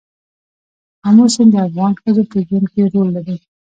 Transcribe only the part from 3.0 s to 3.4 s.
لري.